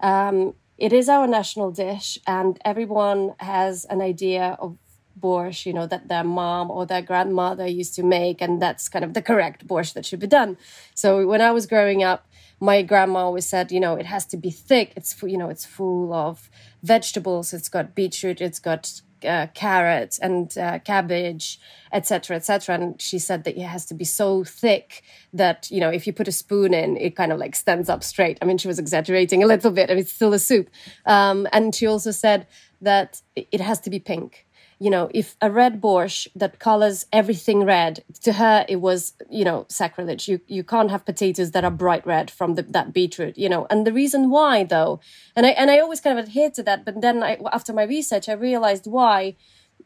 Um, 0.00 0.54
it 0.78 0.92
is 0.92 1.08
our 1.08 1.26
national 1.26 1.72
dish 1.72 2.18
and 2.26 2.58
everyone 2.64 3.34
has 3.40 3.84
an 3.86 4.00
idea 4.00 4.56
of 4.60 4.78
borscht, 5.20 5.66
you 5.66 5.72
know, 5.72 5.86
that 5.86 6.08
their 6.08 6.24
mom 6.24 6.70
or 6.70 6.86
their 6.86 7.02
grandmother 7.02 7.66
used 7.66 7.94
to 7.96 8.02
make, 8.02 8.40
and 8.40 8.60
that's 8.60 8.88
kind 8.88 9.04
of 9.04 9.14
the 9.14 9.22
correct 9.22 9.66
borscht 9.66 9.94
that 9.94 10.06
should 10.06 10.20
be 10.20 10.26
done. 10.26 10.56
So 10.94 11.26
when 11.26 11.40
I 11.40 11.50
was 11.52 11.66
growing 11.66 12.02
up, 12.02 12.26
my 12.60 12.82
grandma 12.82 13.20
always 13.20 13.46
said, 13.46 13.70
you 13.70 13.80
know, 13.80 13.94
it 13.94 14.06
has 14.06 14.26
to 14.26 14.36
be 14.36 14.50
thick. 14.50 14.92
It's 14.96 15.20
you 15.22 15.38
know, 15.38 15.48
it's 15.48 15.64
full 15.64 16.12
of 16.12 16.50
vegetables. 16.82 17.52
It's 17.52 17.68
got 17.68 17.94
beetroot. 17.94 18.40
It's 18.40 18.58
got 18.58 19.00
uh, 19.24 19.48
carrots 19.54 20.18
and 20.18 20.56
uh, 20.58 20.78
cabbage, 20.80 21.60
etc., 21.92 22.36
etc. 22.36 22.74
And 22.74 23.00
she 23.00 23.18
said 23.18 23.44
that 23.44 23.56
it 23.56 23.64
has 23.64 23.86
to 23.86 23.94
be 23.94 24.04
so 24.04 24.44
thick 24.44 25.02
that 25.32 25.70
you 25.70 25.80
know 25.80 25.90
if 25.90 26.06
you 26.06 26.12
put 26.12 26.28
a 26.28 26.32
spoon 26.32 26.74
in, 26.74 26.96
it 26.96 27.16
kind 27.16 27.32
of 27.32 27.38
like 27.38 27.54
stands 27.54 27.88
up 27.88 28.02
straight. 28.02 28.38
I 28.42 28.44
mean, 28.44 28.58
she 28.58 28.68
was 28.68 28.78
exaggerating 28.78 29.42
a 29.42 29.46
little 29.46 29.70
bit. 29.70 29.90
I 29.90 29.94
mean, 29.94 30.02
it's 30.02 30.12
still 30.12 30.34
a 30.34 30.38
soup. 30.38 30.68
Um, 31.06 31.46
and 31.52 31.74
she 31.74 31.86
also 31.86 32.10
said 32.10 32.46
that 32.80 33.22
it 33.36 33.60
has 33.60 33.80
to 33.80 33.90
be 33.90 33.98
pink 33.98 34.46
you 34.80 34.90
know, 34.90 35.10
if 35.12 35.36
a 35.40 35.50
red 35.50 35.80
borscht 35.80 36.28
that 36.36 36.60
colors 36.60 37.06
everything 37.12 37.64
red, 37.64 38.04
to 38.22 38.34
her 38.34 38.64
it 38.68 38.76
was, 38.76 39.14
you 39.28 39.44
know, 39.44 39.66
sacrilege. 39.68 40.28
You 40.28 40.40
you 40.46 40.62
can't 40.62 40.90
have 40.90 41.04
potatoes 41.04 41.50
that 41.50 41.64
are 41.64 41.70
bright 41.70 42.06
red 42.06 42.30
from 42.30 42.54
the, 42.54 42.62
that 42.62 42.92
beetroot, 42.92 43.36
you 43.36 43.48
know. 43.48 43.66
And 43.70 43.86
the 43.86 43.92
reason 43.92 44.30
why, 44.30 44.64
though, 44.64 45.00
and 45.34 45.46
I 45.46 45.50
and 45.50 45.70
I 45.70 45.80
always 45.80 46.00
kind 46.00 46.18
of 46.18 46.26
adhere 46.26 46.50
to 46.52 46.62
that, 46.62 46.84
but 46.84 47.00
then 47.00 47.22
I, 47.22 47.38
after 47.52 47.72
my 47.72 47.82
research, 47.84 48.28
I 48.28 48.34
realized 48.34 48.86
why. 48.86 49.36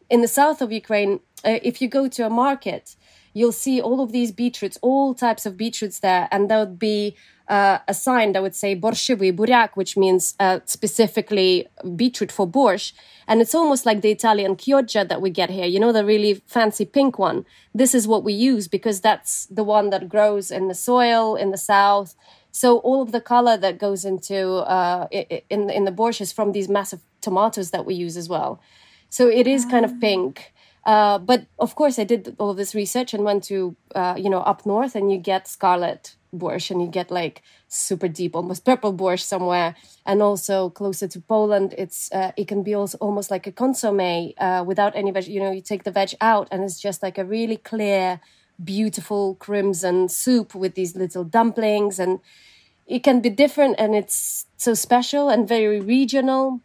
In 0.08 0.20
the 0.20 0.28
south 0.28 0.60
of 0.60 0.72
Ukraine, 0.72 1.20
uh, 1.44 1.58
if 1.62 1.80
you 1.80 1.88
go 1.88 2.06
to 2.08 2.26
a 2.26 2.30
market, 2.30 2.96
you'll 3.32 3.52
see 3.52 3.80
all 3.80 4.02
of 4.02 4.12
these 4.12 4.30
beetroots, 4.30 4.78
all 4.82 5.14
types 5.14 5.46
of 5.46 5.56
beetroots 5.56 6.00
there, 6.00 6.28
and 6.30 6.50
there 6.50 6.58
would 6.58 6.78
be 6.78 7.16
uh, 7.52 7.78
a 7.86 7.92
sign 7.92 8.32
that 8.32 8.42
would 8.42 8.54
say 8.54 8.74
borshevi 8.74 9.30
buryak, 9.30 9.76
which 9.76 9.94
means 9.94 10.34
uh, 10.40 10.60
specifically 10.64 11.68
beetroot 11.96 12.32
for 12.32 12.46
borscht. 12.48 12.94
And 13.28 13.42
it's 13.42 13.54
almost 13.54 13.84
like 13.84 14.00
the 14.00 14.10
Italian 14.10 14.56
chioggia 14.56 15.06
that 15.06 15.20
we 15.20 15.28
get 15.28 15.50
here, 15.50 15.66
you 15.66 15.78
know, 15.78 15.92
the 15.92 16.04
really 16.04 16.42
fancy 16.46 16.86
pink 16.86 17.18
one. 17.18 17.44
This 17.74 17.94
is 17.94 18.08
what 18.08 18.24
we 18.24 18.32
use 18.32 18.68
because 18.68 19.02
that's 19.02 19.46
the 19.46 19.64
one 19.64 19.90
that 19.90 20.08
grows 20.08 20.50
in 20.50 20.68
the 20.68 20.74
soil 20.74 21.36
in 21.36 21.50
the 21.50 21.58
south. 21.58 22.14
So 22.52 22.78
all 22.78 23.02
of 23.02 23.12
the 23.12 23.20
color 23.20 23.58
that 23.58 23.78
goes 23.78 24.06
into 24.06 24.38
uh, 24.78 25.08
in 25.50 25.68
in 25.68 25.84
the 25.84 25.92
borscht 25.92 26.22
is 26.22 26.32
from 26.32 26.52
these 26.52 26.68
massive 26.70 27.00
tomatoes 27.20 27.70
that 27.70 27.84
we 27.84 27.94
use 27.94 28.16
as 28.16 28.28
well. 28.30 28.60
So 29.10 29.28
it 29.28 29.46
is 29.46 29.66
kind 29.66 29.84
of 29.84 29.92
ah. 29.92 30.00
pink. 30.00 30.54
Uh, 30.84 31.18
but 31.18 31.46
of 31.58 31.74
course, 31.74 31.98
I 31.98 32.04
did 32.04 32.34
all 32.38 32.50
of 32.50 32.56
this 32.56 32.74
research 32.74 33.14
and 33.14 33.24
went 33.24 33.44
to 33.44 33.76
uh, 33.94 34.14
you 34.16 34.30
know 34.30 34.40
up 34.40 34.64
north, 34.64 34.94
and 34.96 35.12
you 35.12 35.18
get 35.18 35.46
scarlet 35.46 36.16
borscht, 36.32 36.70
and 36.70 36.82
you 36.82 36.88
get 36.88 37.10
like 37.10 37.42
super 37.68 38.08
deep, 38.08 38.34
almost 38.34 38.64
purple 38.64 38.92
borscht 38.92 39.24
somewhere, 39.24 39.74
and 40.04 40.22
also 40.22 40.70
closer 40.70 41.06
to 41.08 41.20
Poland, 41.20 41.74
it's 41.78 42.10
uh, 42.12 42.32
it 42.36 42.48
can 42.48 42.62
be 42.62 42.74
also 42.74 42.98
almost 42.98 43.30
like 43.30 43.46
a 43.46 43.52
consomme 43.52 44.32
uh, 44.38 44.64
without 44.64 44.96
any 44.96 45.10
veg. 45.10 45.26
You 45.28 45.40
know, 45.40 45.52
you 45.52 45.62
take 45.62 45.84
the 45.84 45.90
veg 45.90 46.14
out, 46.20 46.48
and 46.50 46.62
it's 46.64 46.80
just 46.80 47.02
like 47.02 47.18
a 47.18 47.24
really 47.24 47.56
clear, 47.56 48.20
beautiful 48.62 49.34
crimson 49.36 50.08
soup 50.08 50.54
with 50.54 50.74
these 50.74 50.96
little 50.96 51.24
dumplings, 51.24 51.98
and 51.98 52.20
it 52.86 53.02
can 53.02 53.20
be 53.20 53.30
different, 53.30 53.76
and 53.78 53.94
it's 53.94 54.46
so 54.56 54.74
special 54.74 55.28
and 55.28 55.48
very 55.48 55.80
regional. 55.80 56.60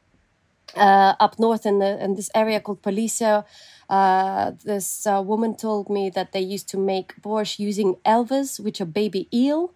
Uh, 0.76 1.16
up 1.22 1.40
north 1.40 1.66
in 1.66 1.80
the 1.80 2.04
in 2.04 2.16
this 2.16 2.30
area 2.36 2.60
called 2.60 2.82
Polissia. 2.82 3.46
Uh, 3.90 4.52
this 4.64 5.08
uh, 5.08 5.22
woman 5.26 5.56
told 5.56 5.90
me 5.90 6.10
that 6.10 6.32
they 6.32 6.42
used 6.42 6.68
to 6.70 6.78
make 6.78 7.16
borscht 7.22 7.60
using 7.60 7.96
elvers, 8.06 8.60
which 8.60 8.82
are 8.82 8.86
baby 8.86 9.28
eel. 9.34 9.74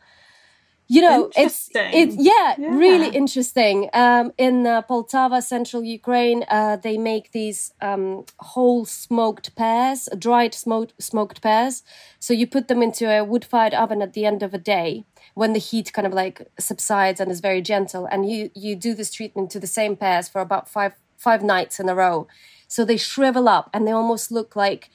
You 0.87 1.01
know, 1.01 1.31
it's 1.37 1.69
it's 1.73 2.17
yeah, 2.17 2.55
yeah, 2.57 2.75
really 2.75 3.15
interesting. 3.15 3.89
Um, 3.93 4.33
in 4.37 4.67
uh, 4.67 4.81
Poltava, 4.81 5.41
central 5.41 5.85
Ukraine, 5.85 6.43
uh, 6.49 6.75
they 6.75 6.97
make 6.97 7.31
these 7.31 7.71
um, 7.79 8.25
whole 8.39 8.83
smoked 8.83 9.55
pears, 9.55 10.09
dried 10.19 10.53
smoked 10.53 11.01
smoked 11.01 11.41
pears. 11.41 11.83
So 12.19 12.33
you 12.33 12.45
put 12.45 12.67
them 12.67 12.81
into 12.81 13.09
a 13.09 13.23
wood-fired 13.23 13.73
oven 13.73 14.01
at 14.01 14.11
the 14.11 14.25
end 14.25 14.43
of 14.43 14.53
a 14.53 14.57
day 14.57 15.05
when 15.33 15.53
the 15.53 15.59
heat 15.59 15.93
kind 15.93 16.05
of 16.05 16.13
like 16.13 16.51
subsides 16.59 17.21
and 17.21 17.31
is 17.31 17.39
very 17.39 17.61
gentle, 17.61 18.05
and 18.11 18.29
you 18.29 18.51
you 18.53 18.75
do 18.75 18.93
this 18.93 19.13
treatment 19.13 19.49
to 19.51 19.61
the 19.61 19.67
same 19.67 19.95
pears 19.95 20.27
for 20.27 20.41
about 20.41 20.67
five 20.67 20.95
five 21.15 21.41
nights 21.41 21.79
in 21.79 21.87
a 21.87 21.95
row 21.95 22.27
so 22.71 22.85
they 22.85 22.95
shrivel 22.95 23.49
up 23.49 23.69
and 23.73 23.85
they 23.85 23.91
almost 23.91 24.31
look 24.31 24.55
like 24.55 24.89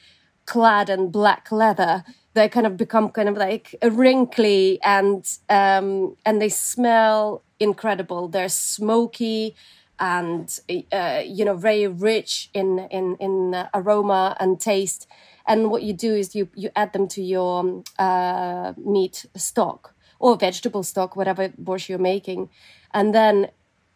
clad 0.47 0.89
in 0.89 1.11
black 1.11 1.53
leather. 1.53 2.05
They 2.33 2.49
kind 2.49 2.67
of 2.67 2.79
become 2.79 3.11
kind 3.11 3.29
of 3.29 3.37
like 3.37 3.75
wrinkly 3.83 4.79
and 4.83 5.27
um, 5.51 6.17
and 6.25 6.41
they 6.41 6.49
smell 6.49 7.43
incredible. 7.61 8.29
They're 8.29 8.49
smoky 8.49 9.55
and 9.99 10.59
uh, 10.91 11.23
you 11.25 11.45
know 11.45 11.57
very 11.57 11.87
rich 11.87 12.49
in 12.55 12.79
in 12.91 13.17
in 13.17 13.67
aroma 13.75 14.37
and 14.41 14.59
taste. 14.59 15.07
And 15.47 15.71
what 15.71 15.83
you 15.83 15.93
do 15.93 16.15
is 16.15 16.35
you 16.35 16.49
you 16.55 16.71
add 16.75 16.95
them 16.95 17.07
to 17.09 17.23
your 17.23 17.83
uh, 17.99 18.73
meat 18.79 19.27
stock 19.37 19.95
or 20.19 20.35
vegetable 20.37 20.83
stock, 20.83 21.15
whatever 21.15 21.51
borscht 21.51 21.91
you're 21.91 21.99
making, 21.99 22.49
and 22.95 23.15
then 23.15 23.51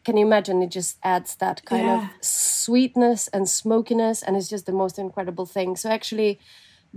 can 0.05 0.17
you 0.17 0.27
imagine? 0.27 0.63
It 0.63 0.71
just 0.71 0.99
adds 1.03 1.37
that 1.37 1.65
kind 1.65 1.87
yeah. 1.87 2.05
of 2.05 2.25
sweetness 2.25 3.29
and 3.29 3.49
smokiness 3.49 4.23
and 4.23 4.37
it's 4.37 4.49
just 4.49 4.67
the 4.67 4.73
most 4.73 4.99
incredible 4.99 5.47
thing. 5.47 5.77
So 5.77 5.91
actually 5.91 6.39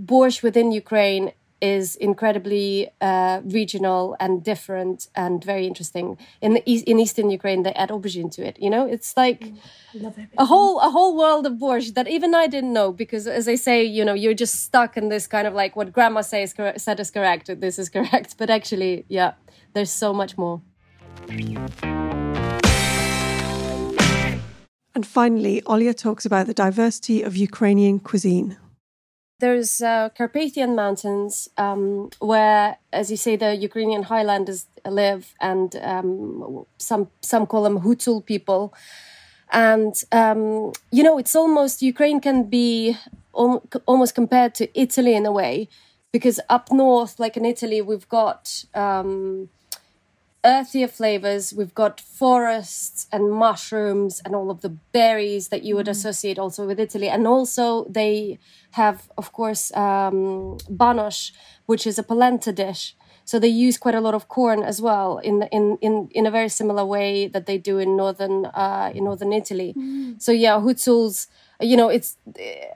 borscht 0.00 0.42
within 0.42 0.72
ukraine 0.72 1.32
is 1.60 1.96
incredibly 1.96 2.90
uh, 3.00 3.40
regional 3.44 4.16
and 4.20 4.42
different 4.44 5.08
and 5.14 5.42
very 5.42 5.66
interesting. 5.66 6.18
In 6.42 6.54
the 6.54 6.62
east, 6.66 6.84
in 6.86 6.98
eastern 6.98 7.30
ukraine 7.30 7.62
they 7.62 7.72
add 7.72 7.90
aubergine 7.90 8.30
to 8.32 8.46
it 8.46 8.58
you 8.58 8.70
know? 8.70 8.86
It's 8.86 9.16
like 9.16 9.40
mm, 9.94 10.28
a 10.38 10.46
whole 10.46 10.80
a 10.80 10.90
whole 10.90 11.16
world 11.16 11.46
of 11.46 11.54
borscht 11.54 11.94
that 11.94 12.08
even 12.08 12.34
i 12.34 12.46
didn't 12.46 12.72
know 12.72 12.90
because 12.90 13.26
as 13.26 13.46
i 13.48 13.54
say 13.54 13.84
you 13.84 14.04
know 14.04 14.14
you're 14.14 14.34
just 14.44 14.56
stuck 14.64 14.96
in 14.96 15.08
this 15.08 15.26
kind 15.26 15.46
of 15.46 15.54
like 15.54 15.76
what 15.76 15.92
grandma 15.92 16.20
says 16.20 16.54
said 16.76 17.00
is 17.00 17.10
correct 17.10 17.44
this 17.60 17.78
is 17.78 17.88
correct. 17.88 18.36
But 18.36 18.50
actually 18.50 19.04
yeah 19.08 19.32
there's 19.74 19.92
so 19.92 20.12
much 20.12 20.36
more 20.36 20.60
and 24.94 25.06
finally, 25.06 25.62
Olia 25.62 25.96
talks 25.96 26.24
about 26.24 26.46
the 26.46 26.54
diversity 26.54 27.22
of 27.22 27.36
Ukrainian 27.36 27.98
cuisine. 27.98 28.56
There's 29.40 29.82
uh, 29.82 30.10
Carpathian 30.16 30.76
Mountains, 30.76 31.48
um, 31.58 32.10
where, 32.20 32.78
as 32.92 33.10
you 33.10 33.16
say, 33.16 33.36
the 33.36 33.54
Ukrainian 33.56 34.04
Highlanders 34.04 34.66
live, 34.86 35.34
and 35.40 35.74
um, 35.82 36.64
some 36.78 37.08
some 37.20 37.46
call 37.46 37.64
them 37.64 37.80
Hutsul 37.80 38.24
people. 38.24 38.72
And 39.50 39.94
um, 40.12 40.72
you 40.92 41.02
know, 41.02 41.18
it's 41.18 41.34
almost 41.34 41.82
Ukraine 41.82 42.20
can 42.20 42.44
be 42.44 42.96
al- 43.36 43.62
almost 43.86 44.14
compared 44.14 44.54
to 44.54 44.64
Italy 44.80 45.14
in 45.14 45.26
a 45.26 45.32
way, 45.32 45.68
because 46.12 46.38
up 46.48 46.70
north, 46.70 47.18
like 47.18 47.36
in 47.36 47.44
Italy, 47.44 47.82
we've 47.82 48.08
got 48.08 48.64
um, 48.74 49.48
earthier 50.44 50.88
flavors. 50.88 51.52
We've 51.52 51.74
got 51.74 52.00
forests 52.00 53.06
and 53.10 53.30
mushrooms 53.30 54.20
and 54.24 54.34
all 54.34 54.50
of 54.50 54.60
the 54.60 54.68
berries 54.68 55.48
that 55.48 55.62
you 55.62 55.74
would 55.76 55.86
mm. 55.86 55.90
associate 55.90 56.38
also 56.38 56.66
with 56.66 56.78
Italy. 56.78 57.08
And 57.08 57.26
also, 57.26 57.84
they 57.88 58.38
have, 58.72 59.08
of 59.16 59.32
course, 59.32 59.74
um, 59.74 60.58
banosh, 60.70 61.32
which 61.66 61.86
is 61.86 61.98
a 61.98 62.02
polenta 62.02 62.52
dish. 62.52 62.94
So 63.26 63.38
they 63.38 63.48
use 63.48 63.78
quite 63.78 63.94
a 63.94 64.02
lot 64.02 64.14
of 64.14 64.28
corn 64.28 64.62
as 64.62 64.82
well 64.82 65.16
in 65.16 65.44
in 65.50 65.78
in 65.80 66.08
in 66.10 66.26
a 66.26 66.30
very 66.30 66.50
similar 66.50 66.84
way 66.84 67.26
that 67.28 67.46
they 67.46 67.56
do 67.56 67.78
in 67.78 67.96
northern 67.96 68.44
uh, 68.44 68.92
in 68.94 69.04
northern 69.04 69.32
Italy. 69.32 69.72
Mm. 69.74 70.20
So 70.20 70.30
yeah, 70.30 70.60
Hutsuls 70.60 71.26
you 71.60 71.76
know 71.76 71.88
it's 71.88 72.16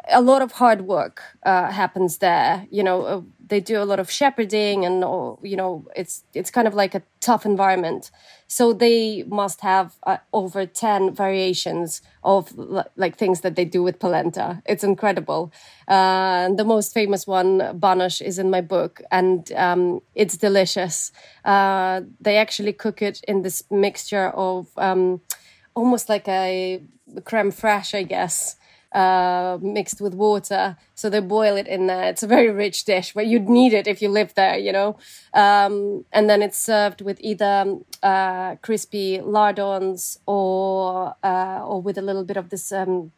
a 0.08 0.22
lot 0.22 0.42
of 0.42 0.52
hard 0.52 0.82
work 0.82 1.22
uh, 1.42 1.70
happens 1.70 2.18
there 2.18 2.66
you 2.70 2.82
know 2.82 3.02
uh, 3.02 3.20
they 3.48 3.60
do 3.60 3.82
a 3.82 3.84
lot 3.84 3.98
of 3.98 4.10
shepherding 4.10 4.84
and 4.84 5.00
you 5.42 5.56
know 5.56 5.86
it's 5.96 6.24
it's 6.34 6.50
kind 6.50 6.68
of 6.68 6.74
like 6.74 6.94
a 6.94 7.02
tough 7.20 7.44
environment. 7.44 8.10
So 8.46 8.72
they 8.72 9.24
must 9.24 9.60
have 9.60 9.96
uh, 10.04 10.18
over 10.32 10.64
10 10.64 11.14
variations 11.14 12.00
of 12.22 12.52
like 12.96 13.16
things 13.16 13.42
that 13.42 13.56
they 13.56 13.64
do 13.64 13.82
with 13.82 13.98
polenta. 13.98 14.62
It's 14.64 14.84
incredible. 14.84 15.52
Uh, 15.86 16.52
the 16.54 16.64
most 16.64 16.94
famous 16.94 17.26
one 17.26 17.58
banosh 17.78 18.22
is 18.22 18.38
in 18.38 18.50
my 18.50 18.60
book 18.60 19.02
and 19.10 19.50
um, 19.52 20.00
it's 20.14 20.36
delicious. 20.36 21.12
Uh, 21.44 22.02
they 22.20 22.36
actually 22.36 22.72
cook 22.72 23.02
it 23.02 23.20
in 23.28 23.42
this 23.42 23.62
mixture 23.70 24.28
of 24.30 24.68
um, 24.78 25.20
almost 25.74 26.08
like 26.08 26.26
a 26.28 26.82
creme 27.24 27.52
fraiche 27.52 27.94
i 27.94 28.02
guess 28.02 28.56
uh, 28.92 29.58
mixed 29.60 30.00
with 30.00 30.14
water. 30.14 30.76
So 30.94 31.10
they 31.10 31.20
boil 31.20 31.56
it 31.56 31.66
in 31.66 31.86
there. 31.86 32.04
It's 32.04 32.22
a 32.22 32.26
very 32.26 32.50
rich 32.50 32.84
dish, 32.84 33.12
but 33.12 33.26
you'd 33.26 33.48
need 33.48 33.72
it 33.72 33.86
if 33.86 34.00
you 34.00 34.08
live 34.08 34.34
there, 34.34 34.58
you 34.58 34.72
know. 34.72 34.96
Um, 35.34 36.04
and 36.12 36.28
then 36.28 36.42
it's 36.42 36.58
served 36.58 37.00
with 37.02 37.18
either 37.20 37.78
uh, 38.02 38.56
crispy 38.56 39.20
lardons 39.20 40.18
or 40.26 41.14
uh, 41.22 41.60
or 41.64 41.82
with 41.82 41.98
a 41.98 42.02
little 42.02 42.24
bit 42.24 42.36
of 42.36 42.48
this 42.50 42.72
um, 42.72 43.12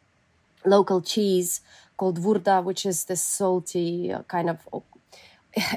local 0.65 1.01
cheese 1.01 1.61
called 1.97 2.19
vurda, 2.19 2.63
which 2.63 2.85
is 2.85 3.05
this 3.05 3.21
salty 3.21 4.13
kind 4.27 4.49
of. 4.49 4.59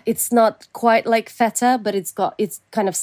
It's 0.07 0.33
not 0.33 0.69
quite 0.73 1.05
like 1.05 1.29
feta, 1.29 1.81
but 1.83 1.95
it's 1.95 2.13
got 2.13 2.35
it's 2.39 2.61
kind 2.71 2.89
of 2.89 2.97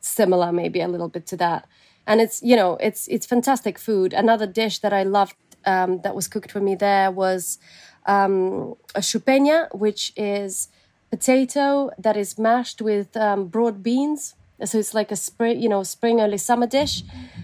similar, 0.00 0.52
maybe 0.52 0.80
a 0.80 0.88
little 0.88 1.08
bit 1.08 1.26
to 1.26 1.36
that 1.36 1.66
and 2.06 2.20
it's 2.20 2.42
you 2.42 2.56
know 2.56 2.76
it's 2.80 3.06
it's 3.08 3.26
fantastic 3.26 3.78
food 3.78 4.12
another 4.12 4.46
dish 4.46 4.80
that 4.80 4.92
i 4.92 5.02
loved 5.02 5.36
um, 5.64 6.00
that 6.02 6.14
was 6.14 6.28
cooked 6.28 6.50
for 6.50 6.60
me 6.60 6.74
there 6.74 7.10
was 7.10 7.58
um, 8.06 8.74
a 8.94 9.00
chupenia, 9.00 9.72
which 9.74 10.12
is 10.16 10.68
potato 11.10 11.90
that 11.98 12.16
is 12.16 12.38
mashed 12.38 12.80
with 12.80 13.16
um, 13.16 13.46
broad 13.46 13.82
beans. 13.82 14.34
So 14.64 14.78
it's 14.78 14.94
like 14.94 15.10
a 15.10 15.16
spring, 15.16 15.60
you 15.60 15.68
know, 15.68 15.82
spring 15.82 16.20
early 16.20 16.38
summer 16.38 16.68
dish, 16.68 17.02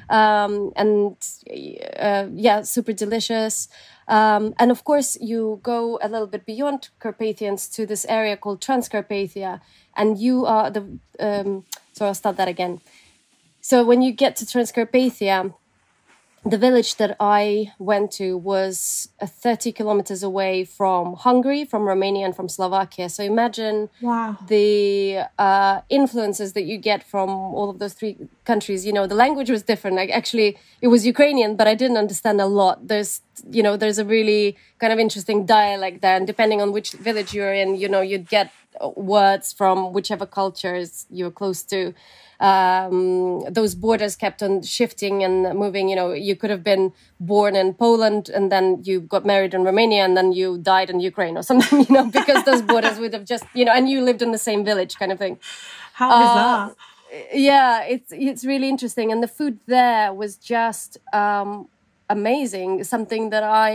um, 0.08 0.72
and 0.76 1.16
uh, 1.98 2.26
yeah, 2.32 2.62
super 2.62 2.92
delicious. 2.92 3.68
Um, 4.06 4.54
and 4.58 4.70
of 4.70 4.84
course, 4.84 5.18
you 5.20 5.58
go 5.64 5.98
a 6.00 6.08
little 6.08 6.28
bit 6.28 6.46
beyond 6.46 6.90
Carpathians 7.00 7.68
to 7.70 7.86
this 7.86 8.06
area 8.08 8.36
called 8.36 8.60
Transcarpathia, 8.60 9.60
and 9.96 10.16
you 10.18 10.46
are 10.46 10.70
the. 10.70 10.98
Um, 11.18 11.64
so 11.92 12.06
I'll 12.06 12.14
start 12.14 12.36
that 12.36 12.46
again. 12.46 12.80
So 13.60 13.84
when 13.84 14.00
you 14.00 14.12
get 14.12 14.36
to 14.36 14.44
Transcarpathia, 14.44 15.52
the 16.44 16.58
village 16.58 16.96
that 16.96 17.16
I 17.18 17.72
went 17.78 18.12
to 18.12 18.36
was 18.36 19.08
uh, 19.20 19.26
30 19.26 19.72
kilometers 19.72 20.22
away 20.22 20.64
from 20.64 21.14
Hungary, 21.14 21.64
from 21.64 21.82
Romania, 21.82 22.26
and 22.26 22.34
from 22.34 22.48
Slovakia. 22.48 23.08
So 23.08 23.24
imagine 23.24 23.90
wow. 24.00 24.36
the 24.46 25.24
uh, 25.38 25.80
influences 25.88 26.52
that 26.52 26.62
you 26.62 26.78
get 26.78 27.02
from 27.02 27.30
all 27.30 27.68
of 27.70 27.78
those 27.78 27.94
three 27.94 28.16
countries. 28.44 28.86
You 28.86 28.92
know, 28.92 29.06
the 29.06 29.14
language 29.14 29.50
was 29.50 29.62
different. 29.62 29.96
Like 29.96 30.10
actually, 30.10 30.56
it 30.80 30.88
was 30.88 31.04
Ukrainian, 31.04 31.56
but 31.56 31.66
I 31.66 31.74
didn't 31.74 31.96
understand 31.96 32.40
a 32.40 32.46
lot. 32.46 32.86
There's, 32.86 33.20
you 33.50 33.62
know, 33.62 33.76
there's 33.76 33.98
a 33.98 34.04
really 34.04 34.56
kind 34.78 34.92
of 34.92 34.98
interesting 34.98 35.44
dialect 35.44 36.02
there, 36.02 36.16
and 36.16 36.26
depending 36.26 36.62
on 36.62 36.72
which 36.72 36.92
village 36.92 37.34
you're 37.34 37.52
in, 37.52 37.74
you 37.74 37.88
know, 37.88 38.00
you'd 38.00 38.28
get 38.28 38.52
words 38.96 39.52
from 39.52 39.92
whichever 39.92 40.26
cultures 40.26 41.06
you're 41.10 41.30
close 41.30 41.62
to 41.64 41.94
um, 42.40 43.42
those 43.50 43.74
borders 43.74 44.14
kept 44.14 44.42
on 44.42 44.62
shifting 44.62 45.24
and 45.24 45.58
moving. 45.58 45.88
You 45.88 45.96
know, 45.96 46.12
you 46.12 46.36
could 46.36 46.50
have 46.50 46.62
been 46.62 46.92
born 47.18 47.56
in 47.56 47.74
Poland 47.74 48.28
and 48.28 48.52
then 48.52 48.80
you 48.84 49.00
got 49.00 49.26
married 49.26 49.54
in 49.54 49.64
Romania 49.64 50.04
and 50.04 50.16
then 50.16 50.32
you 50.32 50.58
died 50.58 50.90
in 50.90 51.00
Ukraine 51.00 51.36
or 51.36 51.42
something. 51.50 51.80
You 51.80 51.94
know, 51.94 52.06
because 52.10 52.44
those 52.44 52.62
borders 52.62 52.98
would 52.98 53.12
have 53.12 53.24
just 53.24 53.44
you 53.54 53.64
know, 53.64 53.72
and 53.72 53.88
you 53.88 54.02
lived 54.02 54.22
in 54.22 54.32
the 54.32 54.38
same 54.38 54.64
village, 54.64 54.96
kind 54.96 55.12
of 55.12 55.18
thing. 55.18 55.38
How 55.94 56.08
is 56.08 56.28
uh, 56.28 56.34
that? 56.68 56.76
yeah, 57.34 57.82
it's 57.82 58.12
it's 58.12 58.44
really 58.44 58.68
interesting, 58.68 59.10
and 59.10 59.22
the 59.22 59.28
food 59.28 59.58
there 59.66 60.12
was 60.12 60.36
just 60.36 60.98
um, 61.12 61.68
amazing. 62.08 62.84
Something 62.84 63.30
that 63.30 63.42
I, 63.42 63.72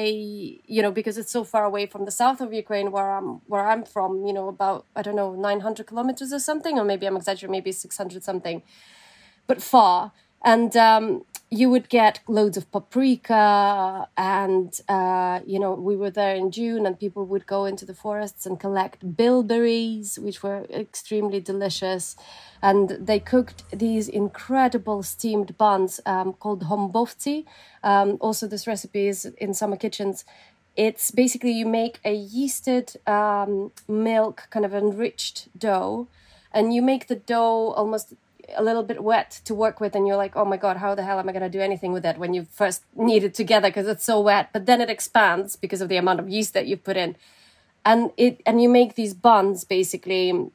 you 0.65 0.81
know, 0.81 0.91
because 0.91 1.17
it's 1.17 1.31
so 1.31 1.43
far 1.43 1.65
away 1.65 1.85
from 1.85 2.05
the 2.05 2.11
south 2.11 2.41
of 2.41 2.53
Ukraine, 2.53 2.91
where 2.91 3.11
I'm 3.17 3.41
where 3.47 3.67
I'm 3.67 3.83
from, 3.83 4.25
you 4.25 4.33
know, 4.33 4.47
about 4.47 4.85
I 4.95 5.01
don't 5.01 5.15
know 5.15 5.35
nine 5.35 5.61
hundred 5.61 5.87
kilometers 5.87 6.33
or 6.33 6.39
something, 6.39 6.79
or 6.79 6.85
maybe 6.85 7.05
I'm 7.05 7.15
exaggerating, 7.15 7.51
maybe 7.51 7.71
six 7.71 7.97
hundred 7.97 8.23
something, 8.23 8.63
but 9.47 9.61
far. 9.61 10.11
And 10.45 10.75
um, 10.75 11.25
you 11.59 11.69
would 11.69 11.87
get 11.87 12.19
loads 12.27 12.57
of 12.57 12.71
paprika 12.71 14.07
and 14.17 14.81
uh, 14.89 15.39
you 15.45 15.59
know 15.59 15.73
we 15.73 15.95
were 15.95 16.09
there 16.09 16.35
in 16.35 16.49
june 16.49 16.85
and 16.85 16.99
people 16.99 17.25
would 17.25 17.45
go 17.45 17.65
into 17.65 17.85
the 17.85 17.93
forests 17.93 18.45
and 18.47 18.59
collect 18.59 19.15
bilberries 19.15 20.17
which 20.17 20.41
were 20.41 20.65
extremely 20.69 21.39
delicious. 21.39 22.15
And 22.61 22.89
they 22.89 23.19
cooked 23.19 23.63
these 23.71 24.07
incredible 24.07 25.03
steamed 25.03 25.57
buns 25.57 25.99
um, 26.05 26.33
called 26.33 26.63
hombovci. 26.63 27.45
Um, 27.83 28.17
also 28.21 28.47
this 28.47 28.67
recipe 28.67 29.07
is 29.07 29.25
in 29.37 29.53
summer 29.53 29.75
kitchens. 29.75 30.23
It's 30.75 31.11
basically 31.11 31.51
you 31.51 31.65
make 31.65 31.99
a 32.03 32.15
yeasted 32.17 32.85
um, 33.07 33.71
milk 33.87 34.47
kind 34.49 34.65
of 34.65 34.73
enriched 34.73 35.49
dough 35.57 36.07
and 36.53 36.73
you 36.73 36.81
make 36.81 37.07
the 37.07 37.15
dough 37.15 37.73
almost 37.75 38.13
a 38.55 38.63
little 38.63 38.83
bit 38.83 39.03
wet 39.03 39.41
to 39.45 39.55
work 39.55 39.79
with 39.79 39.95
and 39.95 40.07
you're 40.07 40.17
like 40.17 40.35
oh 40.35 40.45
my 40.45 40.57
god 40.57 40.77
how 40.77 40.93
the 40.95 41.03
hell 41.03 41.19
am 41.19 41.29
i 41.29 41.31
going 41.31 41.43
to 41.43 41.49
do 41.49 41.61
anything 41.61 41.93
with 41.93 42.05
it 42.05 42.17
when 42.17 42.33
you 42.33 42.45
first 42.51 42.83
knead 42.95 43.23
it 43.23 43.33
together 43.33 43.69
because 43.69 43.87
it's 43.87 44.03
so 44.03 44.19
wet 44.19 44.49
but 44.53 44.65
then 44.65 44.81
it 44.81 44.89
expands 44.89 45.55
because 45.55 45.81
of 45.81 45.89
the 45.89 45.97
amount 45.97 46.19
of 46.19 46.29
yeast 46.29 46.53
that 46.53 46.67
you've 46.67 46.83
put 46.83 46.97
in. 46.97 47.15
And 47.85 48.11
it 48.17 48.41
and 48.45 48.61
you 48.61 48.69
make 48.69 48.95
these 48.95 49.13
buns 49.13 49.65
basically 49.65 50.49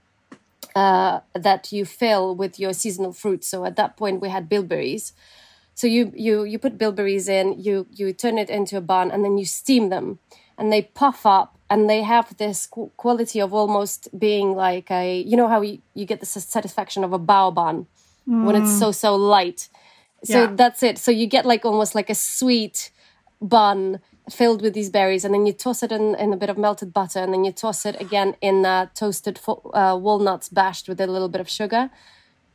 uh, 0.75 1.21
that 1.35 1.73
you 1.73 1.85
fill 1.85 2.35
with 2.35 2.59
your 2.59 2.73
seasonal 2.73 3.13
fruits 3.13 3.49
so 3.49 3.65
at 3.65 3.77
that 3.77 3.97
point 3.97 4.21
we 4.21 4.31
had 4.31 4.49
bilberries. 4.49 5.13
So 5.75 5.87
you 5.87 6.13
you 6.17 6.45
you 6.45 6.59
put 6.59 6.79
bilberries 6.79 7.29
in 7.29 7.61
you 7.61 7.87
you 7.93 8.13
turn 8.13 8.39
it 8.39 8.49
into 8.49 8.77
a 8.77 8.81
bun 8.81 9.11
and 9.11 9.25
then 9.25 9.37
you 9.37 9.45
steam 9.45 9.91
them. 9.91 10.19
And 10.57 10.73
they 10.73 10.83
puff 10.83 11.25
up 11.27 11.58
and 11.71 11.89
they 11.89 12.03
have 12.03 12.37
this 12.39 12.67
quality 12.67 13.41
of 13.41 13.53
almost 13.53 14.09
being 14.19 14.55
like 14.55 14.91
a 14.91 15.21
you 15.21 15.37
know 15.37 15.49
how 15.49 15.61
you, 15.61 15.81
you 15.95 16.05
get 16.05 16.21
the 16.21 16.27
satisfaction 16.27 17.05
of 17.05 17.13
a 17.13 17.19
bao 17.19 17.53
bun 17.53 17.87
mm. 18.29 18.45
when 18.45 18.57
it's 18.57 18.79
so 18.79 18.93
so 18.93 19.15
light 19.15 19.69
so 20.25 20.45
yeah. 20.45 20.53
that's 20.55 20.83
it 20.83 20.99
so 20.99 21.11
you 21.11 21.27
get 21.27 21.45
like 21.45 21.65
almost 21.65 21.95
like 21.95 22.11
a 22.11 22.15
sweet 22.15 22.91
bun 23.41 24.01
filled 24.31 24.61
with 24.61 24.75
these 24.75 24.91
berries 24.91 25.25
and 25.25 25.33
then 25.33 25.47
you 25.47 25.53
toss 25.53 25.83
it 25.83 25.91
in, 25.91 26.15
in 26.17 26.33
a 26.33 26.37
bit 26.37 26.51
of 26.51 26.59
melted 26.59 26.93
butter 26.93 27.21
and 27.21 27.33
then 27.33 27.45
you 27.45 27.53
toss 27.53 27.87
it 27.87 27.99
again 28.01 28.37
in 28.41 28.67
uh, 28.67 28.87
toasted 28.95 29.41
uh, 29.73 29.97
walnuts 29.99 30.49
bashed 30.49 30.89
with 30.89 31.01
a 31.01 31.07
little 31.07 31.29
bit 31.29 31.41
of 31.41 31.49
sugar 31.49 31.91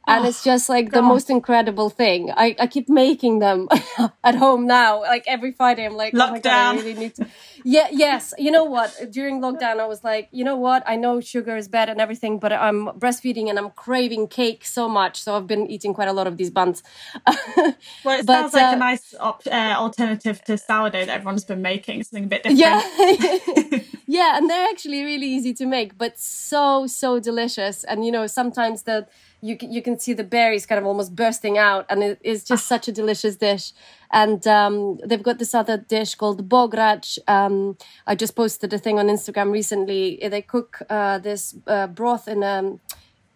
and 0.06 0.26
oh, 0.26 0.28
it's 0.28 0.44
just 0.44 0.68
like 0.68 0.90
God. 0.90 1.00
the 1.00 1.02
most 1.02 1.30
incredible 1.30 1.90
thing. 1.90 2.30
I, 2.30 2.56
I 2.60 2.68
keep 2.68 2.90
making 2.90 3.40
them 3.40 3.70
at 4.24 4.36
home 4.36 4.68
now. 4.68 5.00
Like 5.02 5.24
every 5.28 5.54
Friday, 5.54 5.86
I'm 5.86 5.96
like, 5.96 6.14
lockdown. 6.14 6.36
Oh 6.36 6.40
God, 6.42 6.46
I 6.46 6.76
really 6.76 6.94
need 6.94 7.16
to. 7.16 7.28
Yeah, 7.64 7.88
yes. 7.92 8.34
You 8.38 8.52
know 8.52 8.64
what? 8.64 9.12
During 9.12 9.42
lockdown, 9.42 9.80
I 9.80 9.86
was 9.86 10.04
like, 10.04 10.30
you 10.32 10.44
know 10.44 10.56
what? 10.56 10.84
I 10.86 10.96
know 10.96 11.22
sugar 11.22 11.56
is 11.56 11.68
bad 11.68 11.90
and 11.90 12.02
everything, 12.02 12.40
but 12.40 12.52
I'm 12.52 12.88
breastfeeding 12.88 13.50
and 13.50 13.58
I'm 13.58 13.72
craving 13.72 14.28
cake 14.28 14.66
so 14.66 14.90
much. 14.90 15.22
So 15.22 15.36
I've 15.36 15.48
been 15.48 15.68
eating 15.68 15.94
quite 15.94 16.08
a 16.08 16.14
lot 16.14 16.28
of 16.28 16.38
these 16.38 16.50
buns. 16.50 16.84
well, 17.28 18.20
it 18.20 18.26
but, 18.26 18.26
sounds 18.26 18.54
like 18.54 18.74
uh, 18.74 18.76
a 18.76 18.80
nice 18.80 19.14
op- 19.20 19.48
uh, 19.48 19.76
alternative 19.78 20.44
to 20.46 20.58
sourdough 20.58 21.06
that 21.06 21.10
everyone's 21.10 21.46
been 21.46 21.62
making. 21.62 22.04
Something 22.04 22.26
a 22.26 22.28
bit 22.28 22.44
different. 22.44 22.60
Yeah, 22.60 23.80
yeah, 24.08 24.38
and 24.38 24.50
they're 24.50 24.68
actually 24.70 25.04
really 25.04 25.28
easy 25.28 25.54
to 25.56 25.66
make, 25.66 25.98
but 25.98 26.20
so 26.20 26.88
so 26.88 27.20
delicious. 27.20 27.84
And 27.84 28.06
you 28.06 28.12
know, 28.12 28.28
sometimes 28.28 28.84
the 28.84 29.08
you 29.44 29.58
can, 29.58 29.72
you 29.72 29.82
can 29.82 30.00
see 30.00 30.14
the 30.14 30.24
berries 30.24 30.66
kind 30.66 30.80
of 30.80 30.86
almost 30.86 31.16
bursting 31.16 31.58
out, 31.58 31.86
and 31.90 32.02
it 32.02 32.20
is 32.24 32.46
just 32.46 32.66
such 32.66 32.88
a 32.88 32.92
delicious 32.92 33.36
dish. 33.36 33.74
And 34.12 34.46
um, 34.48 35.00
they've 35.06 35.22
got 35.22 35.38
this 35.38 35.54
other 35.54 35.78
dish 35.78 36.16
called 36.16 36.48
bograch. 36.48 37.20
Um, 37.28 37.78
I 38.08 38.16
just 38.16 38.36
posted 38.36 38.72
a 38.72 38.78
thing 38.78 39.00
on 39.00 39.08
Instagram 39.08 39.52
recently. 39.52 40.18
They 40.22 40.42
cook 40.42 40.82
uh, 40.90 41.18
this 41.18 41.56
uh, 41.68 41.88
broth 41.88 42.28
in 42.28 42.42
a 42.42 42.80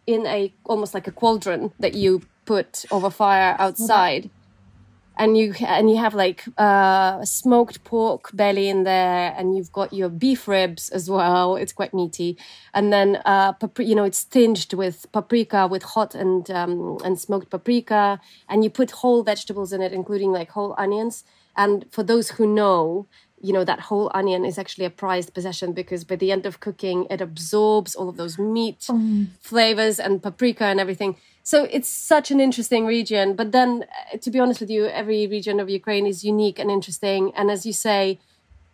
in 0.05 0.25
a 0.25 0.53
almost 0.63 0.93
like 0.93 1.07
a 1.07 1.11
cauldron 1.11 1.73
that 1.79 1.93
you 1.93 2.21
put 2.45 2.85
over 2.91 3.09
fire 3.09 3.57
outside 3.59 4.29
and 5.17 5.37
you 5.37 5.53
and 5.65 5.89
you 5.89 5.97
have 5.97 6.13
like 6.13 6.45
uh, 6.57 7.25
smoked 7.25 7.83
pork 7.83 8.29
belly 8.33 8.69
in 8.69 8.83
there, 8.83 9.33
and 9.37 9.55
you've 9.55 9.71
got 9.71 9.91
your 9.91 10.09
beef 10.09 10.47
ribs 10.47 10.89
as 10.89 11.09
well. 11.09 11.55
It's 11.55 11.73
quite 11.73 11.93
meaty, 11.93 12.37
and 12.73 12.93
then 12.93 13.17
uh, 13.25 13.53
you 13.79 13.95
know 13.95 14.03
it's 14.03 14.23
tinged 14.23 14.73
with 14.73 15.11
paprika, 15.11 15.67
with 15.67 15.83
hot 15.83 16.15
and 16.15 16.49
um, 16.51 16.97
and 17.03 17.19
smoked 17.19 17.49
paprika, 17.49 18.19
and 18.47 18.63
you 18.63 18.69
put 18.69 18.91
whole 18.91 19.23
vegetables 19.23 19.73
in 19.73 19.81
it, 19.81 19.91
including 19.91 20.31
like 20.31 20.51
whole 20.51 20.75
onions. 20.77 21.23
And 21.55 21.85
for 21.91 22.03
those 22.03 22.29
who 22.29 22.45
know, 22.45 23.07
you 23.41 23.51
know 23.51 23.63
that 23.63 23.79
whole 23.79 24.11
onion 24.13 24.45
is 24.45 24.59
actually 24.59 24.85
a 24.85 24.91
prized 24.91 25.33
possession 25.33 25.73
because 25.73 26.03
by 26.03 26.15
the 26.15 26.31
end 26.31 26.45
of 26.45 26.59
cooking, 26.59 27.07
it 27.09 27.21
absorbs 27.21 27.95
all 27.95 28.09
of 28.09 28.17
those 28.17 28.37
meat 28.37 28.81
mm. 28.81 29.27
flavors 29.39 29.99
and 29.99 30.21
paprika 30.21 30.65
and 30.65 30.79
everything 30.79 31.15
so 31.47 31.63
it's 31.71 31.87
such 31.87 32.29
an 32.29 32.41
interesting 32.41 32.85
region. 32.85 33.33
But 33.33 33.53
then, 33.53 33.85
uh, 34.13 34.17
to 34.17 34.29
be 34.29 34.37
honest 34.37 34.59
with 34.59 34.69
you, 34.69 34.87
every 34.87 35.27
region 35.27 35.61
of 35.61 35.69
Ukraine 35.69 36.05
is 36.05 36.21
unique 36.25 36.59
and 36.59 36.69
interesting. 36.69 37.31
And 37.37 37.49
as 37.49 37.65
you 37.65 37.71
say, 37.71 38.19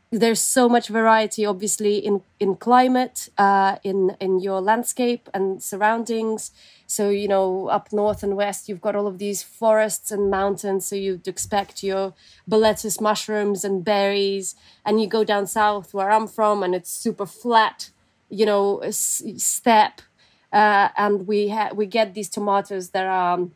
there's 0.09 0.41
so 0.41 0.67
much 0.67 0.87
variety, 0.87 1.45
obviously, 1.45 1.95
in 1.97 2.23
in 2.39 2.55
climate, 2.55 3.29
uh, 3.37 3.75
in 3.83 4.17
in 4.19 4.39
your 4.39 4.59
landscape 4.59 5.29
and 5.35 5.61
surroundings. 5.61 6.49
So 6.87 7.03
you 7.11 7.27
know, 7.27 7.67
up 7.67 7.93
north 7.93 8.23
and 8.23 8.35
west, 8.35 8.67
you've 8.67 8.85
got 8.87 8.95
all 8.95 9.05
of 9.05 9.19
these 9.19 9.43
forests 9.43 10.09
and 10.09 10.31
mountains. 10.31 10.87
So 10.87 10.95
you'd 10.95 11.27
expect 11.27 11.83
your 11.83 12.15
boletus 12.49 12.99
mushrooms 12.99 13.63
and 13.63 13.85
berries, 13.85 14.55
and 14.83 14.99
you 14.99 15.05
go 15.05 15.23
down 15.23 15.45
south, 15.45 15.93
where 15.93 16.09
I'm 16.09 16.27
from, 16.27 16.63
and 16.63 16.73
it's 16.73 16.91
super 17.05 17.27
flat. 17.27 17.91
You 18.29 18.47
know, 18.47 18.81
steppe 18.89 20.01
uh, 20.53 20.89
and 20.95 21.27
we 21.27 21.49
ha- 21.49 21.71
we 21.73 21.85
get 21.85 22.13
these 22.13 22.29
tomatoes 22.29 22.91
that 22.91 23.05
are. 23.05 23.33
Um, 23.33 23.55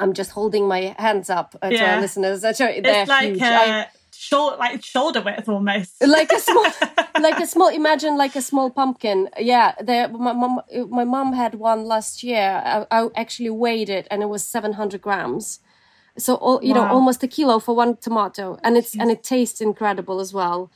I'm 0.00 0.12
just 0.12 0.30
holding 0.30 0.68
my 0.68 0.94
hands 0.96 1.28
up 1.28 1.56
uh, 1.60 1.70
yeah. 1.72 1.78
to 1.78 1.94
our 1.94 2.00
listeners. 2.00 2.40
They're 2.42 2.52
it's 2.52 3.08
like 3.08 3.30
huge. 3.30 3.42
Uh, 3.42 3.86
short, 4.18 4.58
like 4.60 4.84
shoulder 4.84 5.20
width 5.20 5.48
almost. 5.48 6.00
Like 6.00 6.30
a 6.30 6.38
small, 6.38 6.66
like 7.20 7.40
a 7.40 7.46
small. 7.46 7.68
Imagine 7.68 8.16
like 8.16 8.36
a 8.36 8.42
small 8.42 8.70
pumpkin. 8.70 9.28
Yeah, 9.36 9.74
my 9.86 10.32
mom, 10.32 10.60
my 10.88 11.02
mom 11.02 11.32
had 11.32 11.56
one 11.56 11.84
last 11.84 12.22
year. 12.22 12.62
I, 12.64 12.86
I 12.90 13.08
actually 13.16 13.50
weighed 13.50 13.88
it, 13.88 14.06
and 14.08 14.22
it 14.22 14.26
was 14.26 14.46
700 14.46 15.00
grams. 15.00 15.58
So 16.16 16.34
all, 16.36 16.62
you 16.62 16.74
wow. 16.74 16.86
know, 16.86 16.92
almost 16.92 17.22
a 17.22 17.28
kilo 17.28 17.58
for 17.58 17.74
one 17.74 17.96
tomato, 17.96 18.58
and 18.62 18.76
it's 18.76 18.94
Jeez. 18.94 19.00
and 19.00 19.10
it 19.10 19.22
tastes 19.22 19.60
incredible 19.60 20.20
as 20.20 20.32
well. 20.32 20.70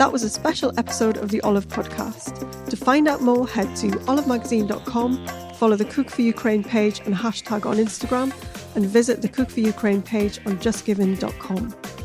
That 0.00 0.10
was 0.12 0.22
a 0.22 0.30
special 0.30 0.72
episode 0.78 1.18
of 1.18 1.30
the 1.30 1.42
Olive 1.42 1.68
Podcast. 1.68 2.68
To 2.70 2.76
find 2.76 3.06
out 3.06 3.20
more, 3.20 3.46
head 3.46 3.76
to 3.76 3.88
olivemagazine.com, 3.88 5.26
follow 5.56 5.76
the 5.76 5.84
Cook 5.84 6.08
for 6.10 6.22
Ukraine 6.22 6.64
page 6.64 7.00
and 7.00 7.14
hashtag 7.14 7.66
on 7.66 7.76
Instagram, 7.76 8.32
and 8.76 8.86
visit 8.86 9.20
the 9.20 9.28
Cook 9.28 9.50
for 9.50 9.60
Ukraine 9.60 10.00
page 10.00 10.38
on 10.46 10.58
justgiving.com. 10.58 11.99